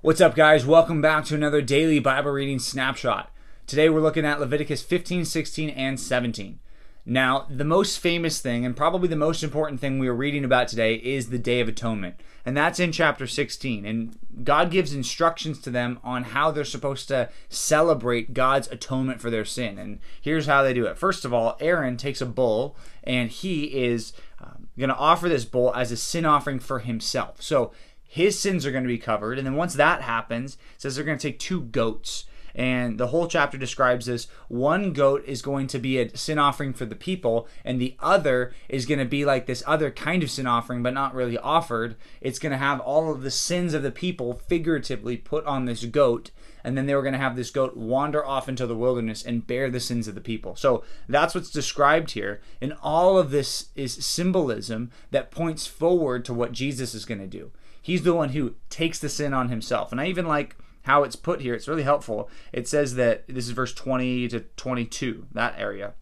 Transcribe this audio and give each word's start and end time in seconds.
What's 0.00 0.20
up, 0.20 0.34
guys? 0.34 0.64
Welcome 0.64 1.02
back 1.02 1.24
to 1.26 1.34
another 1.34 1.60
daily 1.60 1.98
Bible 1.98 2.30
reading 2.30 2.58
snapshot. 2.58 3.30
Today 3.66 3.88
we're 3.88 4.00
looking 4.00 4.24
at 4.24 4.40
Leviticus 4.40 4.82
15, 4.82 5.24
16, 5.24 5.70
and 5.70 5.98
17. 5.98 6.58
Now, 7.06 7.46
the 7.50 7.64
most 7.64 7.98
famous 7.98 8.40
thing, 8.40 8.64
and 8.64 8.74
probably 8.74 9.08
the 9.08 9.16
most 9.16 9.42
important 9.42 9.78
thing 9.78 9.98
we 9.98 10.08
are 10.08 10.14
reading 10.14 10.44
about 10.44 10.68
today, 10.68 10.94
is 10.94 11.28
the 11.28 11.38
Day 11.38 11.60
of 11.60 11.68
Atonement. 11.68 12.18
And 12.46 12.56
that's 12.56 12.80
in 12.80 12.92
chapter 12.92 13.26
16. 13.26 13.84
And 13.84 14.18
God 14.42 14.70
gives 14.70 14.94
instructions 14.94 15.58
to 15.60 15.70
them 15.70 15.98
on 16.02 16.24
how 16.24 16.50
they're 16.50 16.64
supposed 16.64 17.08
to 17.08 17.28
celebrate 17.50 18.32
God's 18.32 18.68
atonement 18.68 19.20
for 19.20 19.30
their 19.30 19.44
sin. 19.44 19.78
And 19.78 19.98
here's 20.20 20.46
how 20.46 20.62
they 20.62 20.72
do 20.72 20.86
it. 20.86 20.96
First 20.96 21.26
of 21.26 21.34
all, 21.34 21.56
Aaron 21.60 21.98
takes 21.98 22.22
a 22.22 22.26
bull 22.26 22.76
and 23.02 23.30
he 23.30 23.64
is 23.64 24.14
um, 24.40 24.68
going 24.78 24.88
to 24.88 24.96
offer 24.96 25.28
this 25.28 25.44
bull 25.44 25.74
as 25.74 25.92
a 25.92 25.96
sin 25.96 26.24
offering 26.24 26.58
for 26.58 26.78
himself. 26.78 27.42
So 27.42 27.72
his 28.02 28.38
sins 28.38 28.64
are 28.64 28.70
going 28.70 28.84
to 28.84 28.88
be 28.88 28.98
covered. 28.98 29.38
And 29.38 29.46
then 29.46 29.56
once 29.56 29.74
that 29.74 30.02
happens, 30.02 30.54
it 30.54 30.82
says 30.82 30.96
they're 30.96 31.04
going 31.04 31.18
to 31.18 31.28
take 31.28 31.38
two 31.38 31.62
goats. 31.62 32.24
And 32.54 32.98
the 32.98 33.08
whole 33.08 33.26
chapter 33.26 33.58
describes 33.58 34.06
this. 34.06 34.28
One 34.48 34.92
goat 34.92 35.24
is 35.26 35.42
going 35.42 35.66
to 35.68 35.78
be 35.78 35.98
a 35.98 36.16
sin 36.16 36.38
offering 36.38 36.72
for 36.72 36.84
the 36.84 36.94
people, 36.94 37.48
and 37.64 37.80
the 37.80 37.96
other 37.98 38.52
is 38.68 38.86
going 38.86 39.00
to 39.00 39.04
be 39.04 39.24
like 39.24 39.46
this 39.46 39.64
other 39.66 39.90
kind 39.90 40.22
of 40.22 40.30
sin 40.30 40.46
offering, 40.46 40.82
but 40.82 40.94
not 40.94 41.14
really 41.14 41.38
offered. 41.38 41.96
It's 42.20 42.38
going 42.38 42.52
to 42.52 42.58
have 42.58 42.80
all 42.80 43.10
of 43.10 43.22
the 43.22 43.30
sins 43.30 43.74
of 43.74 43.82
the 43.82 43.90
people 43.90 44.34
figuratively 44.46 45.16
put 45.16 45.44
on 45.46 45.64
this 45.64 45.84
goat, 45.84 46.30
and 46.62 46.78
then 46.78 46.86
they 46.86 46.94
were 46.94 47.02
going 47.02 47.12
to 47.12 47.18
have 47.18 47.34
this 47.34 47.50
goat 47.50 47.76
wander 47.76 48.24
off 48.24 48.48
into 48.48 48.66
the 48.66 48.76
wilderness 48.76 49.24
and 49.24 49.46
bear 49.46 49.68
the 49.68 49.80
sins 49.80 50.06
of 50.06 50.14
the 50.14 50.20
people. 50.20 50.54
So 50.54 50.84
that's 51.08 51.34
what's 51.34 51.50
described 51.50 52.12
here. 52.12 52.40
And 52.60 52.74
all 52.82 53.18
of 53.18 53.30
this 53.30 53.68
is 53.74 54.04
symbolism 54.04 54.92
that 55.10 55.30
points 55.30 55.66
forward 55.66 56.24
to 56.26 56.34
what 56.34 56.52
Jesus 56.52 56.94
is 56.94 57.04
going 57.04 57.20
to 57.20 57.26
do. 57.26 57.50
He's 57.82 58.02
the 58.02 58.14
one 58.14 58.30
who 58.30 58.54
takes 58.70 58.98
the 58.98 59.10
sin 59.10 59.34
on 59.34 59.50
himself. 59.50 59.92
And 59.92 60.00
I 60.00 60.06
even 60.06 60.26
like 60.26 60.56
how 60.84 61.02
it's 61.02 61.16
put 61.16 61.40
here. 61.40 61.54
It's 61.54 61.68
really 61.68 61.82
helpful. 61.82 62.30
It 62.52 62.68
says 62.68 62.94
that 62.94 63.26
this 63.26 63.46
is 63.46 63.50
verse 63.50 63.74
20 63.74 64.28
to 64.28 64.40
22, 64.40 65.26
that 65.32 65.54
area. 65.58 65.94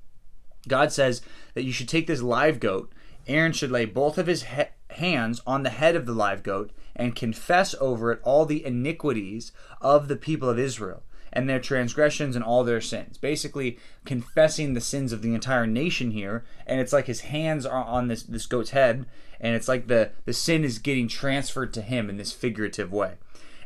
God 0.68 0.92
says 0.92 1.22
that 1.54 1.64
you 1.64 1.72
should 1.72 1.88
take 1.88 2.06
this 2.06 2.22
live 2.22 2.60
goat. 2.60 2.92
Aaron 3.26 3.52
should 3.52 3.70
lay 3.70 3.84
both 3.84 4.18
of 4.18 4.26
his 4.26 4.44
he- 4.44 4.62
hands 4.90 5.40
on 5.46 5.62
the 5.62 5.70
head 5.70 5.96
of 5.96 6.06
the 6.06 6.12
live 6.12 6.42
goat 6.42 6.70
and 6.94 7.16
confess 7.16 7.74
over 7.80 8.12
it 8.12 8.20
all 8.22 8.44
the 8.44 8.64
iniquities 8.64 9.52
of 9.80 10.08
the 10.08 10.16
people 10.16 10.48
of 10.48 10.58
Israel 10.58 11.02
and 11.32 11.48
their 11.48 11.60
transgressions 11.60 12.36
and 12.36 12.44
all 12.44 12.62
their 12.62 12.80
sins. 12.80 13.16
Basically, 13.16 13.78
confessing 14.04 14.74
the 14.74 14.80
sins 14.80 15.12
of 15.12 15.22
the 15.22 15.34
entire 15.34 15.66
nation 15.66 16.10
here. 16.10 16.44
And 16.66 16.80
it's 16.80 16.92
like 16.92 17.06
his 17.06 17.22
hands 17.22 17.64
are 17.64 17.84
on 17.84 18.08
this, 18.08 18.22
this 18.24 18.46
goat's 18.46 18.70
head, 18.70 19.06
and 19.40 19.54
it's 19.54 19.68
like 19.68 19.86
the, 19.86 20.10
the 20.24 20.34
sin 20.34 20.64
is 20.64 20.78
getting 20.78 21.08
transferred 21.08 21.72
to 21.74 21.82
him 21.82 22.10
in 22.10 22.16
this 22.18 22.32
figurative 22.32 22.92
way. 22.92 23.14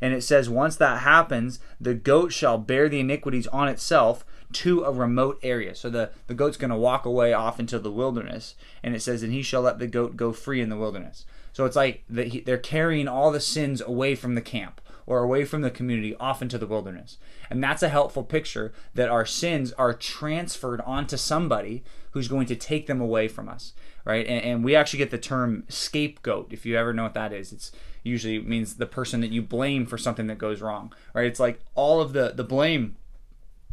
And 0.01 0.15
it 0.15 0.23
says, 0.23 0.49
once 0.49 0.77
that 0.77 1.03
happens, 1.03 1.59
the 1.81 1.95
goat 1.95 2.33
shall 2.33 2.59
bear 2.59 2.89
the 2.89 3.01
iniquities 3.01 3.47
on 3.49 3.69
itself 3.69 4.25
to 4.53 4.85
a 4.85 4.93
remote 4.93 5.39
area. 5.43 5.75
So 5.75 5.91
the, 5.91 6.11
the 6.27 6.35
goat's 6.35 6.57
going 6.57 6.71
to 6.71 6.77
walk 6.77 7.05
away 7.05 7.33
off 7.33 7.59
into 7.59 7.79
the 7.79 7.91
wilderness. 7.91 8.55
And 8.83 8.95
it 8.95 9.03
says, 9.03 9.23
and 9.23 9.33
he 9.33 9.43
shall 9.43 9.63
let 9.63 9.79
the 9.79 9.87
goat 9.87 10.17
go 10.17 10.33
free 10.33 10.61
in 10.61 10.69
the 10.69 10.77
wilderness. 10.77 11.25
So 11.53 11.65
it's 11.65 11.77
like 11.77 12.05
the, 12.09 12.43
they're 12.45 12.59
carrying 12.59 13.09
all 13.09 13.33
the 13.33 13.41
sins 13.41 13.81
away 13.81 14.15
from 14.15 14.35
the 14.35 14.43
camp 14.43 14.81
or 15.07 15.23
away 15.23 15.45
from 15.45 15.63
the 15.63 15.71
community 15.71 16.15
off 16.17 16.43
into 16.43 16.59
the 16.59 16.67
wilderness. 16.67 17.17
And 17.49 17.63
that's 17.63 17.83
a 17.83 17.89
helpful 17.89 18.25
picture 18.25 18.73
that 18.95 19.09
our 19.09 19.25
sins 19.25 19.73
are 19.75 19.95
transferred 19.95 20.81
onto 20.83 21.17
somebody 21.17 21.85
who's 22.11 22.29
going 22.29 22.47
to 22.47 22.57
take 22.57 22.87
them 22.87 23.01
away 23.01 23.29
from 23.29 23.49
us, 23.49 23.73
right? 24.05 24.27
And, 24.27 24.45
and 24.45 24.65
we 24.65 24.75
actually 24.75 24.99
get 24.99 25.11
the 25.11 25.19
term 25.19 25.65
scapegoat, 25.69 26.53
if 26.53 26.67
you 26.67 26.77
ever 26.77 26.93
know 26.93 27.05
what 27.05 27.15
that 27.15 27.33
is. 27.33 27.53
It's 27.53 27.73
usually 28.03 28.41
means 28.41 28.75
the 28.75 28.87
person 28.87 29.21
that 29.21 29.33
you 29.33 29.43
blame 29.43 29.87
for 29.87 29.99
something 29.99 30.27
that 30.27 30.39
goes 30.39 30.61
wrong, 30.61 30.93
right? 31.13 31.27
It's 31.27 31.41
like 31.41 31.61
all 31.75 32.01
of 32.01 32.13
the, 32.13 32.33
the 32.35 32.45
blame 32.45 32.97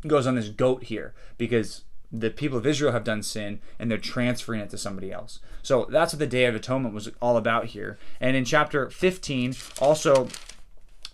goes 0.06 0.28
on 0.28 0.36
this 0.36 0.50
goat 0.50 0.84
here 0.86 1.14
because 1.38 1.84
the 2.12 2.30
people 2.30 2.58
of 2.58 2.68
Israel 2.68 2.92
have 2.92 3.04
done 3.04 3.24
sin 3.24 3.60
and 3.80 3.90
they're 3.90 3.98
transferring 3.98 4.62
it 4.62 4.70
to 4.70 4.78
somebody 4.78 5.12
else. 5.12 5.40
So 5.64 5.88
that's 5.90 6.14
what 6.14 6.20
the 6.20 6.28
Day 6.28 6.46
of 6.46 6.54
Atonement 6.54 6.94
was 6.94 7.10
all 7.22 7.38
about 7.38 7.68
here. 7.68 7.98
And 8.20 8.36
in 8.36 8.46
chapter 8.46 8.90
15, 8.90 9.56
also 9.80 10.28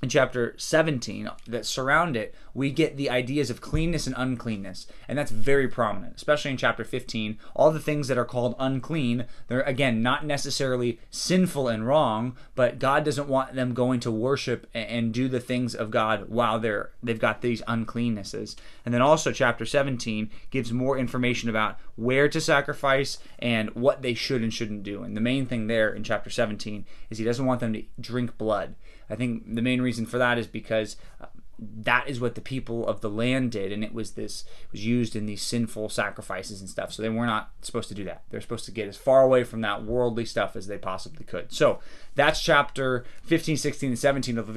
in 0.02 0.10
chapter 0.10 0.54
17 0.58 1.30
that 1.48 1.66
surround 1.66 2.16
it, 2.16 2.34
we 2.59 2.72
get 2.72 2.97
the 2.97 3.09
ideas 3.09 3.50
of 3.50 3.62
cleanness 3.62 4.06
and 4.06 4.14
uncleanness. 4.18 4.86
And 5.08 5.18
that's 5.18 5.31
very 5.31 5.70
prominent, 5.70 6.18
especially 6.18 6.52
in 6.52 6.58
chapter 6.58 6.84
15. 6.84 7.40
All 7.56 7.72
the 7.72 7.80
things 7.80 8.09
that 8.09 8.18
are 8.18 8.25
called 8.25 8.56
unclean, 8.59 9.28
they're 9.47 9.62
again 9.62 10.03
not 10.03 10.25
necessarily 10.25 11.00
sinful 11.09 11.69
and 11.69 11.88
wrong, 11.88 12.36
but 12.56 12.78
God 12.78 13.06
doesn't 13.06 13.30
want 13.30 13.53
them 13.56 13.74
going 13.74 14.02
to 14.02 14.12
worship 14.12 14.68
and 14.74 15.14
do 15.14 15.30
the 15.30 15.40
things 15.40 15.74
of 15.74 15.90
God 15.90 16.28
while 16.28 16.59
they're 16.59 16.92
they've 17.02 17.18
got 17.18 17.42
these 17.42 17.62
uncleannesses. 17.62 18.58
And 18.84 18.94
then 18.94 19.02
also 19.02 19.31
chapter 19.31 19.66
17 19.66 20.30
gives 20.52 20.74
more 20.74 20.98
information 20.98 21.50
about 21.50 21.78
where 21.96 22.28
to 22.28 22.42
sacrifice 22.42 23.19
and 23.40 23.69
what 23.69 24.02
they 24.02 24.14
should 24.14 24.44
and 24.44 24.53
shouldn't 24.53 24.84
do. 24.84 25.02
And 25.03 25.16
the 25.16 25.22
main 25.22 25.46
thing 25.46 25.68
there 25.68 25.94
in 25.94 26.03
chapter 26.03 26.30
17 26.30 26.86
is 27.09 27.19
he 27.19 27.24
doesn't 27.24 27.46
want 27.46 27.62
them 27.62 27.72
to 27.72 27.84
drink 28.02 28.38
blood. 28.38 28.75
I 29.09 29.16
think 29.16 29.56
the 29.56 29.62
main 29.62 29.81
reason 29.81 30.06
for 30.06 30.18
that 30.18 30.38
is 30.38 30.46
because 30.46 30.98
uh, 31.19 31.25
that 31.62 32.08
is 32.08 32.20
what 32.20 32.36
the 32.36 32.42
people 32.42 32.88
of 32.88 33.02
the 33.02 33.09
land 33.09 33.52
did, 33.52 33.72
and 33.72 33.84
it 33.84 33.94
was 33.94 34.12
this 34.12 34.46
was 34.72 34.86
used 34.86 35.16
in 35.16 35.25
these 35.25 35.42
sinful 35.42 35.90
sacrifices 35.90 36.62
and 36.62 36.70
stuff. 36.70 36.94
So 36.94 37.02
they 37.02 37.09
were 37.09 37.25
not 37.25 37.52
supposed 37.62 37.90
to 37.90 37.96
do 37.96 38.03
that. 38.06 38.24
They're 38.30 38.42
supposed 38.42 38.66
to 38.66 38.72
get 38.72 38.88
as 38.88 38.97
far 38.97 39.22
away 39.22 39.44
from 39.44 39.62
that 39.62 39.84
worldly 39.84 40.25
stuff 40.25 40.56
as 40.56 40.68
they 40.68 40.78
possibly 40.78 41.25
could. 41.25 41.52
So 41.52 41.80
that's 42.16 42.42
chapter 42.42 43.06
15, 43.24 43.58
16, 43.58 43.90
and 43.90 44.00
17 44.00 44.38
of 44.38 44.50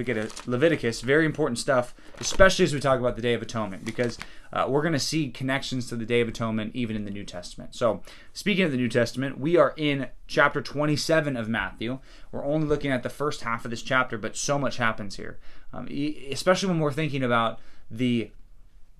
Leviticus. 0.46 1.00
Very 1.00 1.26
important 1.26 1.58
stuff, 1.58 1.94
especially 2.20 2.64
as 2.64 2.74
we 2.74 2.80
talk 2.80 3.00
about 3.00 3.16
the 3.16 3.22
Day 3.22 3.34
of 3.34 3.42
Atonement, 3.42 3.84
because 3.84 4.18
uh, 4.52 4.66
we're 4.68 4.82
going 4.82 4.92
to 4.92 4.98
see 4.98 5.30
connections 5.30 5.88
to 5.88 5.96
the 5.96 6.04
Day 6.04 6.20
of 6.20 6.28
Atonement 6.28 6.74
even 6.74 6.94
in 6.94 7.04
the 7.04 7.10
New 7.10 7.24
Testament. 7.24 7.74
So, 7.74 8.02
speaking 8.32 8.64
of 8.64 8.70
the 8.70 8.76
New 8.76 8.88
Testament, 8.88 9.38
we 9.38 9.56
are 9.56 9.74
in 9.76 10.08
chapter 10.26 10.60
27 10.60 11.36
of 11.36 11.48
Matthew. 11.48 11.98
We're 12.30 12.44
only 12.44 12.66
looking 12.66 12.90
at 12.90 13.02
the 13.02 13.10
first 13.10 13.42
half 13.42 13.64
of 13.64 13.70
this 13.70 13.82
chapter, 13.82 14.18
but 14.18 14.36
so 14.36 14.58
much 14.58 14.76
happens 14.76 15.16
here, 15.16 15.38
um, 15.72 15.88
especially 16.30 16.68
when 16.68 16.78
we're 16.78 16.92
thinking 16.92 17.22
about 17.22 17.58
the 17.90 18.30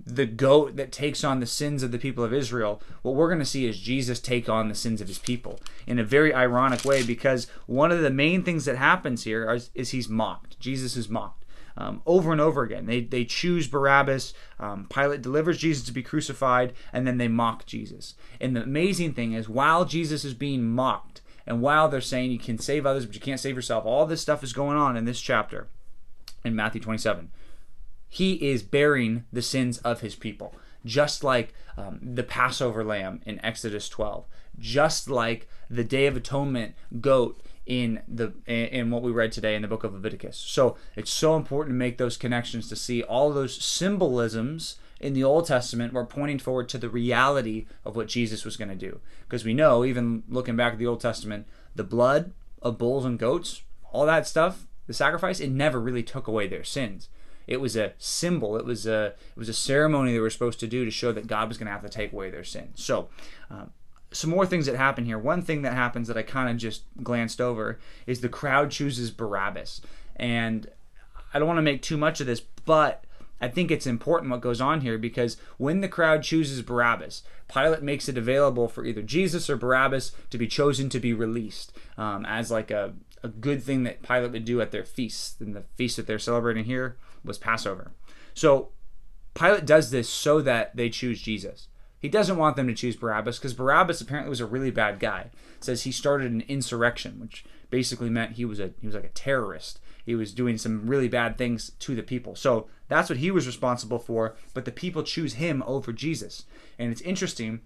the 0.04 0.26
goat 0.26 0.74
that 0.74 0.90
takes 0.90 1.22
on 1.22 1.38
the 1.38 1.46
sins 1.46 1.84
of 1.84 1.92
the 1.92 1.98
people 1.98 2.24
of 2.24 2.32
Israel, 2.32 2.82
what 3.02 3.14
we're 3.14 3.28
going 3.28 3.38
to 3.38 3.44
see 3.44 3.66
is 3.66 3.78
Jesus 3.78 4.18
take 4.18 4.48
on 4.48 4.68
the 4.68 4.74
sins 4.74 5.00
of 5.00 5.06
his 5.06 5.18
people 5.18 5.60
in 5.86 6.00
a 6.00 6.04
very 6.04 6.34
ironic 6.34 6.84
way 6.84 7.04
because 7.04 7.46
one 7.66 7.92
of 7.92 8.00
the 8.00 8.10
main 8.10 8.42
things 8.42 8.64
that 8.64 8.76
happens 8.76 9.22
here 9.22 9.48
is, 9.52 9.70
is 9.76 9.90
he's 9.90 10.08
mocked. 10.08 10.58
Jesus 10.58 10.96
is 10.96 11.08
mocked 11.08 11.42
um, 11.76 12.02
over 12.06 12.32
and 12.32 12.40
over 12.40 12.62
again. 12.62 12.86
They, 12.86 13.00
they 13.00 13.24
choose 13.24 13.66
Barabbas. 13.66 14.34
Um, 14.58 14.86
Pilate 14.88 15.22
delivers 15.22 15.58
Jesus 15.58 15.84
to 15.86 15.92
be 15.92 16.02
crucified, 16.02 16.72
and 16.92 17.06
then 17.06 17.18
they 17.18 17.28
mock 17.28 17.66
Jesus. 17.66 18.14
And 18.40 18.56
the 18.56 18.62
amazing 18.62 19.14
thing 19.14 19.32
is, 19.32 19.48
while 19.48 19.84
Jesus 19.84 20.24
is 20.24 20.34
being 20.34 20.68
mocked, 20.68 21.11
and 21.46 21.60
while 21.60 21.88
they're 21.88 22.00
saying 22.00 22.30
you 22.30 22.38
can 22.38 22.58
save 22.58 22.86
others, 22.86 23.06
but 23.06 23.14
you 23.14 23.20
can't 23.20 23.40
save 23.40 23.56
yourself, 23.56 23.84
all 23.84 24.06
this 24.06 24.20
stuff 24.20 24.42
is 24.42 24.52
going 24.52 24.76
on 24.76 24.96
in 24.96 25.04
this 25.04 25.20
chapter 25.20 25.68
in 26.44 26.54
Matthew 26.54 26.80
27. 26.80 27.30
He 28.08 28.34
is 28.50 28.62
bearing 28.62 29.24
the 29.32 29.42
sins 29.42 29.78
of 29.78 30.00
his 30.00 30.14
people, 30.14 30.54
just 30.84 31.24
like 31.24 31.54
um, 31.76 31.98
the 32.02 32.22
Passover 32.22 32.84
lamb 32.84 33.20
in 33.24 33.44
Exodus 33.44 33.88
12, 33.88 34.26
just 34.58 35.08
like 35.08 35.48
the 35.70 35.84
Day 35.84 36.06
of 36.06 36.16
Atonement 36.16 36.74
goat 37.00 37.40
in 37.64 38.02
the 38.08 38.32
in 38.46 38.90
what 38.90 39.02
we 39.02 39.12
read 39.12 39.32
today 39.32 39.54
in 39.54 39.62
the 39.62 39.68
book 39.68 39.84
of 39.84 39.94
Leviticus. 39.94 40.36
So 40.36 40.76
it's 40.96 41.12
so 41.12 41.36
important 41.36 41.74
to 41.74 41.78
make 41.78 41.96
those 41.96 42.16
connections 42.16 42.68
to 42.68 42.76
see 42.76 43.02
all 43.02 43.32
those 43.32 43.62
symbolisms 43.62 44.76
in 45.02 45.12
the 45.14 45.24
Old 45.24 45.46
Testament 45.46 45.92
were 45.92 46.06
pointing 46.06 46.38
forward 46.38 46.68
to 46.70 46.78
the 46.78 46.88
reality 46.88 47.66
of 47.84 47.96
what 47.96 48.06
Jesus 48.06 48.44
was 48.44 48.56
going 48.56 48.68
to 48.68 48.76
do. 48.76 49.00
Because 49.24 49.44
we 49.44 49.52
know, 49.52 49.84
even 49.84 50.22
looking 50.28 50.56
back 50.56 50.72
at 50.72 50.78
the 50.78 50.86
Old 50.86 51.00
Testament, 51.00 51.46
the 51.74 51.84
blood 51.84 52.32
of 52.62 52.78
bulls 52.78 53.04
and 53.04 53.18
goats, 53.18 53.62
all 53.90 54.06
that 54.06 54.28
stuff, 54.28 54.68
the 54.86 54.94
sacrifice, 54.94 55.40
it 55.40 55.50
never 55.50 55.80
really 55.80 56.04
took 56.04 56.28
away 56.28 56.46
their 56.46 56.62
sins. 56.62 57.08
It 57.48 57.60
was 57.60 57.74
a 57.74 57.94
symbol. 57.98 58.56
It 58.56 58.64
was 58.64 58.86
a 58.86 59.06
it 59.06 59.36
was 59.36 59.48
a 59.48 59.54
ceremony 59.54 60.12
they 60.12 60.20
were 60.20 60.30
supposed 60.30 60.60
to 60.60 60.68
do 60.68 60.84
to 60.84 60.90
show 60.92 61.10
that 61.10 61.26
God 61.26 61.48
was 61.48 61.58
going 61.58 61.66
to 61.66 61.72
have 61.72 61.82
to 61.82 61.88
take 61.88 62.12
away 62.12 62.30
their 62.30 62.44
sins. 62.44 62.82
So, 62.84 63.08
um, 63.50 63.72
some 64.12 64.30
more 64.30 64.46
things 64.46 64.66
that 64.66 64.76
happen 64.76 65.04
here. 65.04 65.18
One 65.18 65.42
thing 65.42 65.62
that 65.62 65.72
happens 65.72 66.06
that 66.06 66.16
I 66.16 66.22
kind 66.22 66.48
of 66.48 66.56
just 66.56 66.84
glanced 67.02 67.40
over 67.40 67.80
is 68.06 68.20
the 68.20 68.28
crowd 68.28 68.70
chooses 68.70 69.10
Barabbas. 69.10 69.80
And 70.14 70.68
I 71.34 71.38
don't 71.38 71.48
want 71.48 71.58
to 71.58 71.62
make 71.62 71.82
too 71.82 71.96
much 71.96 72.20
of 72.20 72.26
this, 72.26 72.40
but 72.40 73.04
I 73.42 73.48
think 73.48 73.72
it's 73.72 73.88
important 73.88 74.30
what 74.30 74.40
goes 74.40 74.60
on 74.60 74.82
here 74.82 74.96
because 74.96 75.36
when 75.58 75.80
the 75.80 75.88
crowd 75.88 76.22
chooses 76.22 76.62
Barabbas, 76.62 77.24
Pilate 77.52 77.82
makes 77.82 78.08
it 78.08 78.16
available 78.16 78.68
for 78.68 78.86
either 78.86 79.02
Jesus 79.02 79.50
or 79.50 79.56
Barabbas 79.56 80.12
to 80.30 80.38
be 80.38 80.46
chosen 80.46 80.88
to 80.90 81.00
be 81.00 81.12
released 81.12 81.76
um, 81.98 82.24
as 82.24 82.52
like 82.52 82.70
a, 82.70 82.94
a 83.24 83.28
good 83.28 83.60
thing 83.60 83.82
that 83.82 84.00
Pilate 84.00 84.30
would 84.30 84.44
do 84.44 84.60
at 84.60 84.70
their 84.70 84.84
feast. 84.84 85.40
And 85.40 85.56
the 85.56 85.64
feast 85.74 85.96
that 85.96 86.06
they're 86.06 86.20
celebrating 86.20 86.66
here 86.66 86.96
was 87.24 87.36
Passover. 87.36 87.90
So 88.32 88.68
Pilate 89.34 89.66
does 89.66 89.90
this 89.90 90.08
so 90.08 90.40
that 90.40 90.76
they 90.76 90.88
choose 90.88 91.20
Jesus 91.20 91.66
He 91.98 92.08
doesn't 92.08 92.36
want 92.36 92.54
them 92.54 92.68
to 92.68 92.74
choose 92.74 92.94
Barabbas 92.96 93.38
because 93.38 93.54
Barabbas 93.54 94.00
apparently 94.00 94.30
was 94.30 94.40
a 94.40 94.46
really 94.46 94.70
bad 94.70 95.00
guy. 95.00 95.30
It 95.56 95.64
says 95.64 95.82
he 95.82 95.92
started 95.92 96.30
an 96.30 96.44
insurrection, 96.48 97.18
which 97.18 97.44
basically 97.70 98.10
meant 98.10 98.32
he 98.32 98.44
was 98.44 98.60
a 98.60 98.70
he 98.80 98.86
was 98.86 98.94
like 98.94 99.04
a 99.04 99.08
terrorist. 99.08 99.80
He 100.04 100.14
was 100.14 100.32
doing 100.32 100.58
some 100.58 100.86
really 100.86 101.08
bad 101.08 101.38
things 101.38 101.70
to 101.80 101.94
the 101.94 102.02
people. 102.02 102.34
So 102.34 102.66
that's 102.88 103.08
what 103.08 103.18
he 103.18 103.30
was 103.30 103.46
responsible 103.46 103.98
for, 103.98 104.36
but 104.54 104.64
the 104.64 104.72
people 104.72 105.02
choose 105.02 105.34
him 105.34 105.62
over 105.66 105.92
Jesus. 105.92 106.44
And 106.78 106.90
it's 106.90 107.00
interesting 107.02 107.60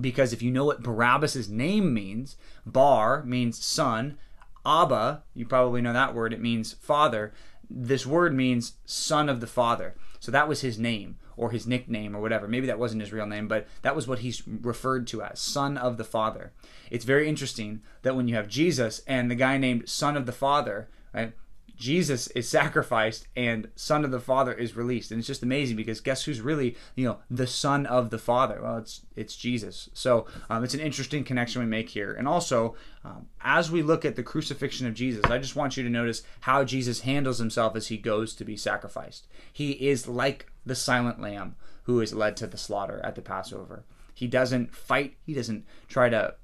because 0.00 0.32
if 0.32 0.42
you 0.42 0.50
know 0.50 0.64
what 0.64 0.82
Barabbas's 0.82 1.48
name 1.48 1.92
means, 1.92 2.36
Bar 2.64 3.22
means 3.24 3.64
son, 3.64 4.18
Abba, 4.64 5.22
you 5.34 5.46
probably 5.46 5.80
know 5.80 5.92
that 5.92 6.14
word, 6.14 6.32
it 6.32 6.40
means 6.40 6.72
father. 6.74 7.32
This 7.68 8.06
word 8.06 8.34
means 8.34 8.74
son 8.84 9.28
of 9.28 9.40
the 9.40 9.46
father. 9.46 9.94
So 10.20 10.30
that 10.32 10.48
was 10.48 10.60
his 10.60 10.78
name 10.78 11.18
or 11.36 11.50
his 11.50 11.66
nickname 11.66 12.16
or 12.16 12.20
whatever. 12.20 12.48
Maybe 12.48 12.66
that 12.66 12.78
wasn't 12.78 13.02
his 13.02 13.12
real 13.12 13.26
name, 13.26 13.48
but 13.48 13.66
that 13.82 13.94
was 13.94 14.08
what 14.08 14.20
he's 14.20 14.46
referred 14.46 15.06
to 15.08 15.22
as 15.22 15.38
son 15.38 15.76
of 15.76 15.98
the 15.98 16.04
father. 16.04 16.52
It's 16.90 17.04
very 17.04 17.28
interesting 17.28 17.82
that 18.02 18.16
when 18.16 18.28
you 18.28 18.34
have 18.34 18.48
Jesus 18.48 19.02
and 19.06 19.30
the 19.30 19.34
guy 19.34 19.58
named 19.58 19.88
son 19.88 20.16
of 20.16 20.26
the 20.26 20.32
father, 20.32 20.88
right? 21.12 21.32
Jesus 21.76 22.26
is 22.28 22.48
sacrificed 22.48 23.28
and 23.36 23.68
Son 23.76 24.04
of 24.04 24.10
the 24.10 24.20
Father 24.20 24.52
is 24.52 24.76
released. 24.76 25.10
And 25.10 25.18
it's 25.18 25.26
just 25.26 25.42
amazing 25.42 25.76
because 25.76 26.00
guess 26.00 26.24
who's 26.24 26.40
really, 26.40 26.76
you 26.94 27.06
know, 27.06 27.18
the 27.30 27.46
Son 27.46 27.86
of 27.86 28.10
the 28.10 28.18
Father? 28.18 28.60
Well, 28.62 28.78
it's 28.78 29.02
it's 29.14 29.36
Jesus. 29.36 29.90
So 29.92 30.26
um, 30.48 30.64
it's 30.64 30.74
an 30.74 30.80
interesting 30.80 31.22
connection 31.22 31.60
we 31.60 31.66
make 31.68 31.90
here. 31.90 32.12
And 32.12 32.26
also, 32.26 32.74
um, 33.04 33.26
as 33.42 33.70
we 33.70 33.82
look 33.82 34.04
at 34.04 34.16
the 34.16 34.22
crucifixion 34.22 34.86
of 34.86 34.94
Jesus, 34.94 35.24
I 35.24 35.38
just 35.38 35.56
want 35.56 35.76
you 35.76 35.82
to 35.82 35.90
notice 35.90 36.22
how 36.40 36.64
Jesus 36.64 37.00
handles 37.00 37.38
himself 37.38 37.76
as 37.76 37.88
he 37.88 37.98
goes 37.98 38.34
to 38.34 38.44
be 38.44 38.56
sacrificed. 38.56 39.26
He 39.52 39.72
is 39.72 40.08
like 40.08 40.50
the 40.64 40.74
silent 40.74 41.20
lamb 41.20 41.56
who 41.84 42.00
is 42.00 42.14
led 42.14 42.36
to 42.38 42.46
the 42.46 42.58
slaughter 42.58 43.00
at 43.04 43.14
the 43.14 43.22
Passover. 43.22 43.84
He 44.14 44.26
doesn't 44.26 44.74
fight. 44.74 45.16
He 45.24 45.34
doesn't 45.34 45.66
try 45.88 46.08
to 46.08 46.34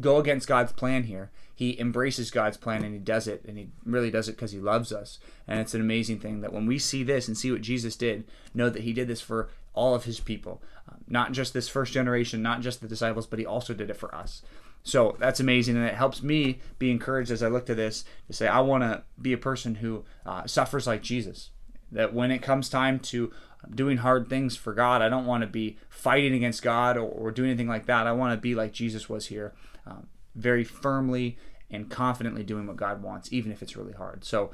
go 0.00 0.18
against 0.18 0.48
God's 0.48 0.72
plan 0.72 1.04
here. 1.04 1.30
He 1.56 1.80
embraces 1.80 2.30
God's 2.30 2.56
plan 2.56 2.84
and 2.84 2.94
he 2.94 3.00
does 3.00 3.26
it, 3.26 3.44
and 3.48 3.58
he 3.58 3.70
really 3.84 4.10
does 4.10 4.28
it 4.28 4.32
because 4.36 4.52
he 4.52 4.60
loves 4.60 4.92
us. 4.92 5.18
And 5.48 5.58
it's 5.58 5.74
an 5.74 5.80
amazing 5.80 6.20
thing 6.20 6.42
that 6.42 6.52
when 6.52 6.66
we 6.66 6.78
see 6.78 7.02
this 7.02 7.26
and 7.26 7.36
see 7.36 7.50
what 7.50 7.62
Jesus 7.62 7.96
did, 7.96 8.24
know 8.54 8.70
that 8.70 8.82
he 8.82 8.92
did 8.92 9.08
this 9.08 9.20
for 9.20 9.48
all 9.72 9.94
of 9.94 10.04
his 10.04 10.20
people, 10.20 10.62
um, 10.88 10.98
not 11.08 11.32
just 11.32 11.52
this 11.52 11.68
first 11.68 11.92
generation, 11.92 12.42
not 12.42 12.60
just 12.60 12.80
the 12.80 12.88
disciples, 12.88 13.26
but 13.26 13.38
he 13.38 13.46
also 13.46 13.74
did 13.74 13.90
it 13.90 13.96
for 13.96 14.14
us. 14.14 14.42
So 14.82 15.16
that's 15.18 15.40
amazing, 15.40 15.76
and 15.76 15.86
it 15.86 15.94
helps 15.94 16.22
me 16.22 16.60
be 16.78 16.90
encouraged 16.90 17.30
as 17.30 17.42
I 17.42 17.48
look 17.48 17.66
to 17.66 17.74
this 17.74 18.04
to 18.28 18.32
say, 18.32 18.46
I 18.46 18.60
want 18.60 18.84
to 18.84 19.02
be 19.20 19.32
a 19.32 19.38
person 19.38 19.76
who 19.76 20.04
uh, 20.24 20.46
suffers 20.46 20.86
like 20.86 21.02
Jesus. 21.02 21.50
That 21.90 22.12
when 22.12 22.30
it 22.30 22.42
comes 22.42 22.68
time 22.68 22.98
to 23.00 23.32
doing 23.74 23.98
hard 23.98 24.28
things 24.28 24.56
for 24.56 24.72
God. 24.72 25.02
I 25.02 25.08
don't 25.08 25.26
want 25.26 25.42
to 25.42 25.46
be 25.46 25.78
fighting 25.88 26.34
against 26.34 26.62
God 26.62 26.96
or, 26.96 27.08
or 27.08 27.30
doing 27.30 27.50
anything 27.50 27.68
like 27.68 27.86
that. 27.86 28.06
I 28.06 28.12
want 28.12 28.36
to 28.36 28.40
be 28.40 28.54
like 28.54 28.72
Jesus 28.72 29.08
was 29.08 29.26
here, 29.26 29.54
um, 29.86 30.06
very 30.36 30.64
firmly 30.64 31.38
and 31.70 31.90
confidently 31.90 32.44
doing 32.44 32.66
what 32.66 32.76
God 32.76 33.02
wants, 33.02 33.32
even 33.32 33.50
if 33.50 33.62
it's 33.62 33.76
really 33.76 33.92
hard. 33.92 34.24
So, 34.24 34.50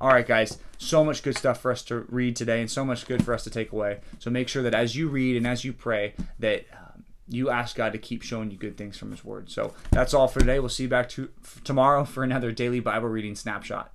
all 0.00 0.08
right, 0.08 0.26
guys, 0.26 0.58
so 0.78 1.04
much 1.04 1.22
good 1.22 1.36
stuff 1.36 1.60
for 1.60 1.70
us 1.70 1.82
to 1.84 2.06
read 2.08 2.36
today 2.36 2.60
and 2.60 2.70
so 2.70 2.84
much 2.84 3.06
good 3.06 3.24
for 3.24 3.32
us 3.32 3.44
to 3.44 3.50
take 3.50 3.72
away. 3.72 4.00
So 4.18 4.30
make 4.30 4.48
sure 4.48 4.62
that 4.62 4.74
as 4.74 4.96
you 4.96 5.08
read 5.08 5.36
and 5.36 5.46
as 5.46 5.64
you 5.64 5.72
pray, 5.72 6.14
that 6.40 6.66
um, 6.72 7.04
you 7.28 7.50
ask 7.50 7.76
God 7.76 7.92
to 7.92 7.98
keep 7.98 8.22
showing 8.22 8.50
you 8.50 8.56
good 8.56 8.76
things 8.76 8.98
from 8.98 9.10
His 9.10 9.24
Word. 9.24 9.50
So 9.50 9.74
that's 9.90 10.12
all 10.12 10.28
for 10.28 10.40
today. 10.40 10.58
We'll 10.58 10.68
see 10.68 10.84
you 10.84 10.88
back 10.88 11.08
to, 11.10 11.30
tomorrow 11.64 12.04
for 12.04 12.24
another 12.24 12.50
daily 12.50 12.80
Bible 12.80 13.08
reading 13.08 13.36
snapshot. 13.36 13.92